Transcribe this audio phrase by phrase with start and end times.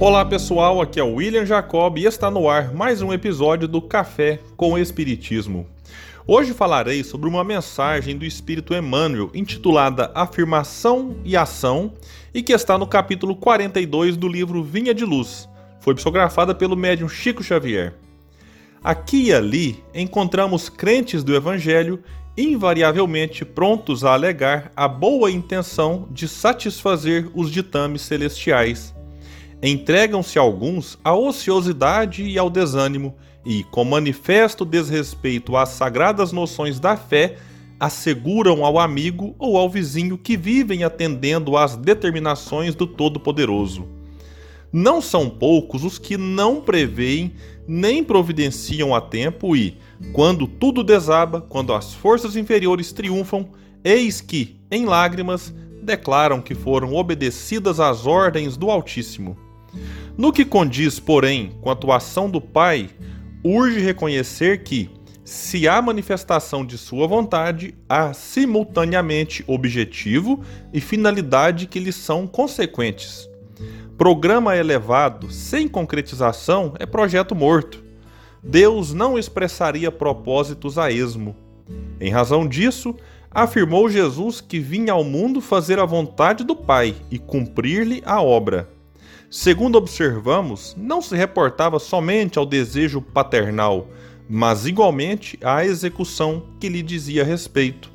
[0.00, 3.82] Olá pessoal, aqui é o William Jacob e está no ar mais um episódio do
[3.82, 5.66] Café com Espiritismo.
[6.26, 11.92] Hoje falarei sobre uma mensagem do Espírito Emmanuel intitulada Afirmação e Ação
[12.32, 15.46] e que está no capítulo 42 do livro Vinha de Luz.
[15.80, 17.92] Foi psicografada pelo médium Chico Xavier.
[18.82, 22.02] Aqui e ali encontramos crentes do Evangelho
[22.38, 28.98] invariavelmente prontos a alegar a boa intenção de satisfazer os ditames celestiais
[29.62, 36.96] Entregam-se alguns à ociosidade e ao desânimo, e, com manifesto desrespeito às sagradas noções da
[36.96, 37.36] fé,
[37.78, 43.86] asseguram ao amigo ou ao vizinho que vivem atendendo às determinações do Todo-Poderoso.
[44.72, 47.32] Não são poucos os que não preveem
[47.66, 49.76] nem providenciam a tempo e,
[50.12, 53.48] quando tudo desaba, quando as forças inferiores triunfam,
[53.82, 59.49] eis que, em lágrimas, declaram que foram obedecidas às ordens do Altíssimo.
[60.16, 62.90] No que condiz, porém, com a atuação do Pai,
[63.44, 64.90] urge reconhecer que,
[65.24, 73.28] se há manifestação de sua vontade, há simultaneamente objetivo e finalidade que lhes são consequentes.
[73.96, 77.84] Programa elevado sem concretização é projeto morto.
[78.42, 81.36] Deus não expressaria propósitos a esmo.
[82.00, 82.96] Em razão disso,
[83.30, 88.68] afirmou Jesus que vinha ao mundo fazer a vontade do Pai e cumprir-lhe a obra.
[89.30, 93.86] Segundo observamos, não se reportava somente ao desejo paternal,
[94.28, 97.92] mas igualmente à execução que lhe dizia respeito.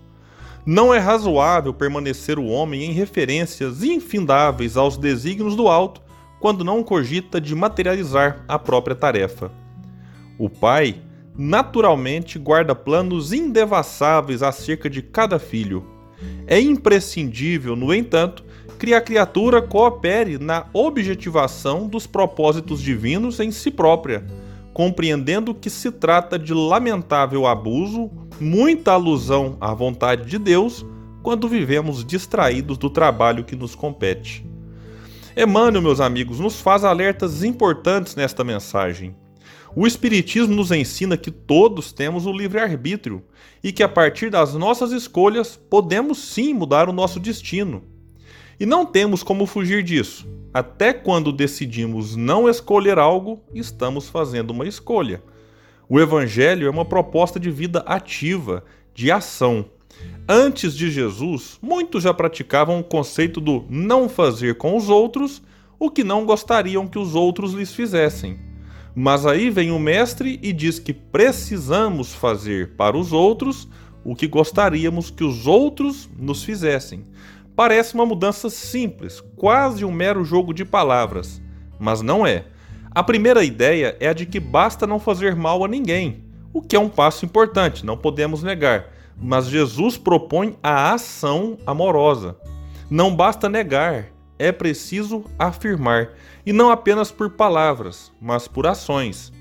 [0.65, 6.01] Não é razoável permanecer o homem em referências infindáveis aos desígnios do alto
[6.39, 9.51] quando não cogita de materializar a própria tarefa.
[10.39, 11.01] O pai,
[11.37, 15.85] naturalmente, guarda planos indevassáveis acerca de cada filho.
[16.47, 18.43] É imprescindível, no entanto,
[18.77, 24.25] que a criatura coopere na objetivação dos propósitos divinos em si própria,
[24.73, 30.85] compreendendo que se trata de lamentável abuso, muita alusão à vontade de Deus,
[31.23, 34.45] quando vivemos distraídos do trabalho que nos compete.
[35.35, 39.15] Emmanuel, meus amigos, nos faz alertas importantes nesta mensagem.
[39.77, 43.21] O Espiritismo nos ensina que todos temos o livre-arbítrio
[43.61, 47.83] e que a partir das nossas escolhas podemos sim mudar o nosso destino.
[48.57, 50.25] E não temos como fugir disso.
[50.53, 55.21] Até quando decidimos não escolher algo, estamos fazendo uma escolha.
[55.89, 58.63] O Evangelho é uma proposta de vida ativa,
[58.93, 59.65] de ação.
[60.25, 65.41] Antes de Jesus, muitos já praticavam o conceito do não fazer com os outros
[65.77, 68.54] o que não gostariam que os outros lhes fizessem.
[68.95, 73.67] Mas aí vem o Mestre e diz que precisamos fazer para os outros
[74.05, 77.03] o que gostaríamos que os outros nos fizessem.
[77.55, 81.41] Parece uma mudança simples, quase um mero jogo de palavras,
[81.77, 82.45] mas não é.
[82.91, 86.23] A primeira ideia é a de que basta não fazer mal a ninguém,
[86.53, 88.93] o que é um passo importante, não podemos negar.
[89.21, 92.37] Mas Jesus propõe a ação amorosa.
[92.89, 94.07] Não basta negar,
[94.37, 96.09] é preciso afirmar,
[96.45, 99.31] e não apenas por palavras, mas por ações.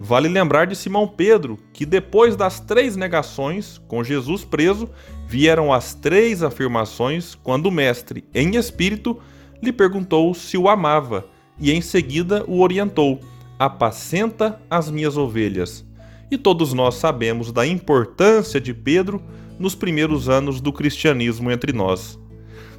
[0.00, 4.88] Vale lembrar de Simão Pedro, que depois das três negações, com Jesus preso,
[5.26, 9.20] vieram as três afirmações quando o mestre, em espírito,
[9.62, 11.26] lhe perguntou se o amava
[11.58, 13.20] e em seguida o orientou:
[13.58, 15.84] Apacenta as minhas ovelhas.
[16.30, 19.22] E todos nós sabemos da importância de Pedro
[19.58, 22.18] nos primeiros anos do cristianismo entre nós.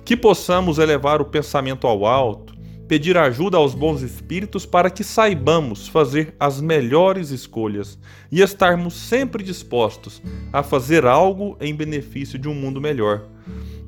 [0.05, 2.53] Que possamos elevar o pensamento ao alto,
[2.88, 7.97] pedir ajuda aos bons espíritos para que saibamos fazer as melhores escolhas
[8.31, 10.21] e estarmos sempre dispostos
[10.53, 13.23] a fazer algo em benefício de um mundo melhor.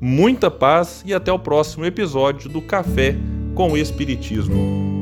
[0.00, 3.16] Muita paz e até o próximo episódio do Café
[3.54, 4.97] com o Espiritismo.